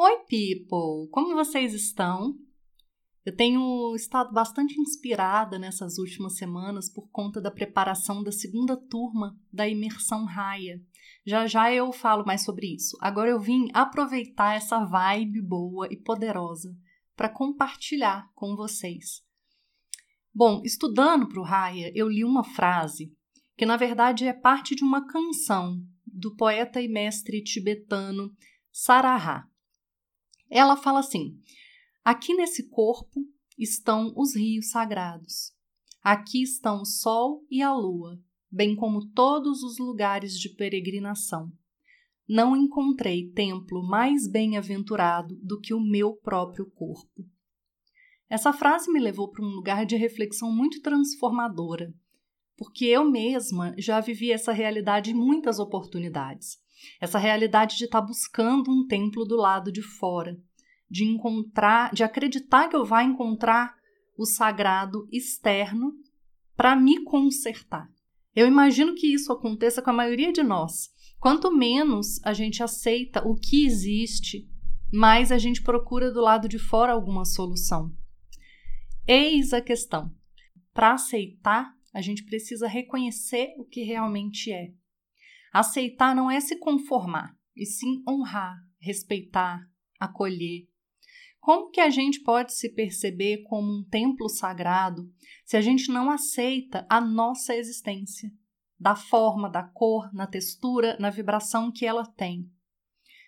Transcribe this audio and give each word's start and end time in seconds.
Oi, 0.00 0.16
people! 0.28 1.10
Como 1.10 1.34
vocês 1.34 1.74
estão? 1.74 2.38
Eu 3.26 3.34
tenho 3.34 3.96
estado 3.96 4.32
bastante 4.32 4.80
inspirada 4.80 5.58
nessas 5.58 5.98
últimas 5.98 6.36
semanas 6.36 6.88
por 6.88 7.10
conta 7.10 7.40
da 7.40 7.50
preparação 7.50 8.22
da 8.22 8.30
segunda 8.30 8.76
turma 8.76 9.36
da 9.52 9.68
imersão 9.68 10.24
Raia. 10.24 10.80
Já 11.26 11.48
já 11.48 11.74
eu 11.74 11.92
falo 11.92 12.24
mais 12.24 12.44
sobre 12.44 12.76
isso. 12.76 12.96
Agora 13.00 13.28
eu 13.28 13.40
vim 13.40 13.70
aproveitar 13.74 14.54
essa 14.54 14.84
vibe 14.84 15.42
boa 15.42 15.88
e 15.90 15.96
poderosa 15.96 16.72
para 17.16 17.28
compartilhar 17.28 18.30
com 18.36 18.54
vocês. 18.54 19.20
Bom, 20.32 20.62
estudando 20.64 21.28
para 21.28 21.40
o 21.40 21.44
Raia, 21.44 21.90
eu 21.92 22.08
li 22.08 22.24
uma 22.24 22.44
frase 22.44 23.12
que 23.56 23.66
na 23.66 23.76
verdade 23.76 24.26
é 24.26 24.32
parte 24.32 24.76
de 24.76 24.84
uma 24.84 25.08
canção 25.08 25.82
do 26.06 26.36
poeta 26.36 26.80
e 26.80 26.86
mestre 26.86 27.42
tibetano 27.42 28.32
Saraha. 28.70 29.50
Ela 30.50 30.76
fala 30.76 31.00
assim: 31.00 31.38
Aqui 32.04 32.34
nesse 32.34 32.68
corpo 32.68 33.20
estão 33.58 34.12
os 34.16 34.34
rios 34.34 34.70
sagrados. 34.70 35.52
Aqui 36.02 36.42
estão 36.42 36.82
o 36.82 36.86
sol 36.86 37.44
e 37.50 37.60
a 37.60 37.74
lua, 37.74 38.18
bem 38.50 38.74
como 38.74 39.10
todos 39.10 39.62
os 39.62 39.78
lugares 39.78 40.38
de 40.38 40.48
peregrinação. 40.48 41.52
Não 42.28 42.56
encontrei 42.56 43.30
templo 43.30 43.82
mais 43.86 44.30
bem-aventurado 44.30 45.36
do 45.42 45.60
que 45.60 45.74
o 45.74 45.80
meu 45.80 46.14
próprio 46.14 46.70
corpo. 46.70 47.26
Essa 48.28 48.52
frase 48.52 48.92
me 48.92 49.00
levou 49.00 49.30
para 49.30 49.44
um 49.44 49.48
lugar 49.48 49.86
de 49.86 49.96
reflexão 49.96 50.52
muito 50.54 50.82
transformadora, 50.82 51.92
porque 52.56 52.84
eu 52.84 53.10
mesma 53.10 53.74
já 53.78 54.00
vivi 54.00 54.30
essa 54.30 54.52
realidade 54.52 55.10
em 55.10 55.14
muitas 55.14 55.58
oportunidades. 55.58 56.58
Essa 57.00 57.18
realidade 57.18 57.76
de 57.76 57.84
estar 57.84 58.00
tá 58.00 58.06
buscando 58.06 58.70
um 58.70 58.86
templo 58.86 59.24
do 59.24 59.36
lado 59.36 59.70
de 59.72 59.82
fora, 59.82 60.36
de 60.90 61.04
encontrar, 61.04 61.92
de 61.92 62.02
acreditar 62.02 62.68
que 62.68 62.76
eu 62.76 62.84
vá 62.84 63.02
encontrar 63.02 63.76
o 64.16 64.24
sagrado 64.24 65.08
externo 65.12 65.92
para 66.56 66.74
me 66.74 67.02
consertar. 67.04 67.88
Eu 68.34 68.46
imagino 68.46 68.94
que 68.94 69.12
isso 69.12 69.32
aconteça 69.32 69.80
com 69.80 69.90
a 69.90 69.92
maioria 69.94 70.32
de 70.32 70.42
nós. 70.42 70.90
Quanto 71.20 71.54
menos 71.54 72.20
a 72.24 72.32
gente 72.32 72.62
aceita 72.62 73.26
o 73.26 73.34
que 73.34 73.66
existe, 73.66 74.48
mais 74.92 75.30
a 75.32 75.38
gente 75.38 75.62
procura 75.62 76.12
do 76.12 76.20
lado 76.20 76.48
de 76.48 76.58
fora 76.58 76.92
alguma 76.92 77.24
solução. 77.24 77.92
Eis 79.06 79.52
a 79.52 79.60
questão. 79.60 80.12
Para 80.72 80.92
aceitar, 80.92 81.72
a 81.92 82.00
gente 82.00 82.24
precisa 82.24 82.68
reconhecer 82.68 83.54
o 83.58 83.64
que 83.64 83.82
realmente 83.82 84.52
é. 84.52 84.72
Aceitar 85.52 86.14
não 86.14 86.30
é 86.30 86.40
se 86.40 86.58
conformar, 86.58 87.36
e 87.56 87.64
sim 87.64 88.02
honrar, 88.08 88.56
respeitar, 88.80 89.60
acolher. 89.98 90.68
Como 91.40 91.70
que 91.70 91.80
a 91.80 91.88
gente 91.88 92.20
pode 92.22 92.52
se 92.52 92.68
perceber 92.74 93.42
como 93.44 93.78
um 93.78 93.84
templo 93.84 94.28
sagrado 94.28 95.10
se 95.44 95.56
a 95.56 95.60
gente 95.60 95.90
não 95.90 96.10
aceita 96.10 96.86
a 96.90 97.00
nossa 97.00 97.54
existência, 97.54 98.30
da 98.78 98.94
forma, 98.94 99.48
da 99.48 99.62
cor, 99.62 100.12
na 100.12 100.26
textura, 100.26 100.96
na 101.00 101.10
vibração 101.10 101.72
que 101.72 101.86
ela 101.86 102.04
tem? 102.04 102.50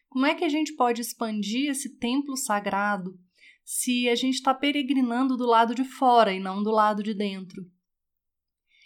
Como 0.09 0.27
é 0.27 0.35
que 0.35 0.45
a 0.45 0.49
gente 0.49 0.75
pode 0.75 1.01
expandir 1.01 1.71
esse 1.71 1.97
templo 1.97 2.37
sagrado 2.37 3.19
se 3.65 4.09
a 4.09 4.15
gente 4.15 4.35
está 4.35 4.53
peregrinando 4.53 5.37
do 5.37 5.47
lado 5.47 5.75
de 5.75 5.85
fora 5.85 6.33
e 6.33 6.41
não 6.41 6.63
do 6.63 6.71
lado 6.71 7.03
de 7.03 7.15
dentro? 7.15 7.65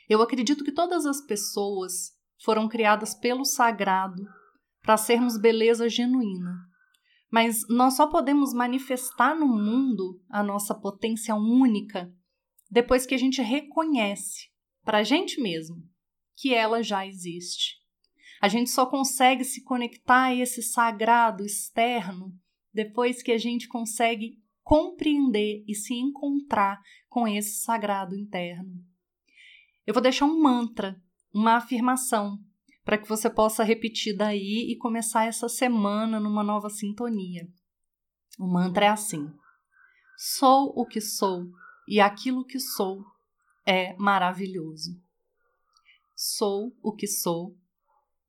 Eu 0.08 0.20
acredito 0.20 0.62
que 0.62 0.70
todas 0.70 1.06
as 1.06 1.22
pessoas 1.22 2.12
foram 2.44 2.68
criadas 2.68 3.14
pelo 3.14 3.44
sagrado 3.44 4.22
para 4.82 4.98
sermos 4.98 5.38
beleza 5.38 5.88
genuína. 5.88 6.54
Mas 7.30 7.66
nós 7.68 7.96
só 7.96 8.06
podemos 8.06 8.52
manifestar 8.52 9.34
no 9.34 9.48
mundo 9.48 10.20
a 10.28 10.42
nossa 10.42 10.74
potência 10.74 11.34
única 11.34 12.12
depois 12.70 13.06
que 13.06 13.14
a 13.14 13.18
gente 13.18 13.40
reconhece 13.40 14.50
para 14.84 14.98
a 14.98 15.02
gente 15.02 15.40
mesmo 15.40 15.76
que 16.36 16.52
ela 16.52 16.82
já 16.82 17.06
existe. 17.06 17.76
A 18.40 18.48
gente 18.48 18.68
só 18.68 18.84
consegue 18.84 19.42
se 19.42 19.64
conectar 19.64 20.24
a 20.24 20.34
esse 20.34 20.62
sagrado 20.62 21.44
externo 21.44 22.30
depois 22.72 23.22
que 23.22 23.32
a 23.32 23.38
gente 23.38 23.66
consegue 23.66 24.38
compreender 24.62 25.64
e 25.66 25.74
se 25.74 25.94
encontrar 25.94 26.78
com 27.08 27.26
esse 27.26 27.62
sagrado 27.62 28.14
interno. 28.14 28.84
Eu 29.86 29.94
vou 29.94 30.02
deixar 30.02 30.26
um 30.26 30.40
mantra 30.40 31.00
uma 31.34 31.56
afirmação 31.56 32.38
para 32.84 32.96
que 32.96 33.08
você 33.08 33.28
possa 33.28 33.64
repetir 33.64 34.16
daí 34.16 34.70
e 34.70 34.76
começar 34.76 35.24
essa 35.24 35.48
semana 35.48 36.20
numa 36.20 36.44
nova 36.44 36.70
sintonia. 36.70 37.48
O 38.38 38.46
mantra 38.46 38.84
é 38.84 38.88
assim: 38.88 39.26
Sou 40.16 40.72
o 40.76 40.86
que 40.86 41.00
sou 41.00 41.46
e 41.88 42.00
aquilo 42.00 42.44
que 42.44 42.60
sou 42.60 43.04
é 43.66 43.94
maravilhoso. 43.96 44.92
Sou 46.14 46.72
o 46.82 46.94
que 46.94 47.06
sou 47.06 47.56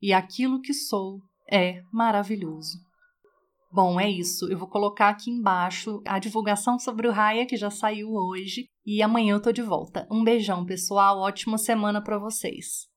e 0.01 0.11
aquilo 0.11 0.61
que 0.61 0.73
sou 0.73 1.21
é 1.49 1.83
maravilhoso. 1.91 2.79
Bom, 3.71 3.99
é 3.99 4.09
isso. 4.09 4.49
Eu 4.49 4.57
vou 4.57 4.69
colocar 4.69 5.09
aqui 5.09 5.29
embaixo 5.29 6.01
a 6.07 6.17
divulgação 6.17 6.79
sobre 6.79 7.07
o 7.07 7.11
Raia 7.11 7.45
que 7.45 7.57
já 7.57 7.69
saiu 7.69 8.13
hoje 8.13 8.67
e 8.85 9.01
amanhã 9.01 9.35
eu 9.35 9.41
tô 9.41 9.51
de 9.51 9.61
volta. 9.61 10.07
Um 10.09 10.23
beijão, 10.23 10.65
pessoal. 10.65 11.19
Ótima 11.19 11.57
semana 11.57 12.01
para 12.01 12.17
vocês. 12.17 12.94